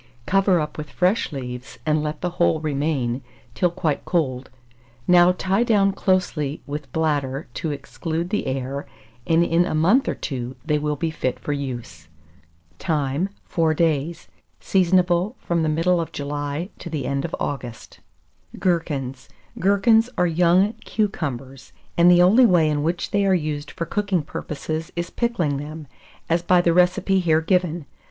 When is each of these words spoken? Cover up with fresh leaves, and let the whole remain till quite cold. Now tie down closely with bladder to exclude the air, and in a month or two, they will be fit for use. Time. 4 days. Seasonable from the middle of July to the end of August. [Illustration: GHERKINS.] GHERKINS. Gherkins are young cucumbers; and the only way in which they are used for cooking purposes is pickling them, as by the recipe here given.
Cover 0.25 0.59
up 0.59 0.79
with 0.79 0.89
fresh 0.89 1.31
leaves, 1.31 1.77
and 1.85 2.01
let 2.01 2.21
the 2.21 2.31
whole 2.41 2.59
remain 2.59 3.21
till 3.53 3.69
quite 3.69 4.03
cold. 4.03 4.49
Now 5.07 5.31
tie 5.31 5.63
down 5.63 5.91
closely 5.91 6.59
with 6.65 6.91
bladder 6.91 7.47
to 7.53 7.69
exclude 7.69 8.31
the 8.31 8.47
air, 8.47 8.87
and 9.27 9.43
in 9.43 9.63
a 9.63 9.75
month 9.75 10.07
or 10.07 10.15
two, 10.15 10.55
they 10.65 10.79
will 10.79 10.95
be 10.95 11.11
fit 11.11 11.37
for 11.39 11.53
use. 11.53 12.07
Time. 12.79 13.29
4 13.45 13.75
days. 13.75 14.27
Seasonable 14.59 15.35
from 15.37 15.61
the 15.61 15.69
middle 15.69 16.01
of 16.01 16.11
July 16.11 16.69
to 16.79 16.89
the 16.89 17.05
end 17.05 17.23
of 17.23 17.35
August. 17.39 17.99
[Illustration: 18.55 18.59
GHERKINS.] 18.59 19.29
GHERKINS. 19.29 19.29
Gherkins 19.59 20.09
are 20.17 20.25
young 20.25 20.73
cucumbers; 20.83 21.73
and 21.95 22.09
the 22.09 22.23
only 22.23 22.47
way 22.47 22.67
in 22.67 22.81
which 22.81 23.11
they 23.11 23.23
are 23.27 23.35
used 23.35 23.69
for 23.69 23.85
cooking 23.85 24.23
purposes 24.23 24.91
is 24.95 25.11
pickling 25.11 25.57
them, 25.57 25.85
as 26.27 26.41
by 26.41 26.59
the 26.59 26.73
recipe 26.73 27.19
here 27.19 27.39
given. 27.41 27.85